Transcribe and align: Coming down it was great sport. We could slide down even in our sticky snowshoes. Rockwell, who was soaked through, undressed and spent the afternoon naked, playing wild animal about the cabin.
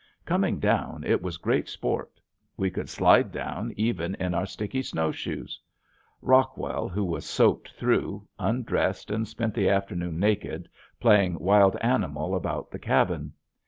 Coming 0.25 0.57
down 0.59 1.03
it 1.03 1.21
was 1.21 1.37
great 1.37 1.69
sport. 1.69 2.19
We 2.57 2.71
could 2.71 2.89
slide 2.89 3.31
down 3.31 3.71
even 3.77 4.15
in 4.15 4.33
our 4.33 4.47
sticky 4.47 4.81
snowshoes. 4.81 5.61
Rockwell, 6.23 6.89
who 6.89 7.03
was 7.05 7.23
soaked 7.23 7.69
through, 7.73 8.27
undressed 8.39 9.11
and 9.11 9.27
spent 9.27 9.53
the 9.53 9.69
afternoon 9.69 10.17
naked, 10.19 10.67
playing 10.99 11.37
wild 11.37 11.75
animal 11.83 12.33
about 12.33 12.71
the 12.71 12.79
cabin. 12.79 13.33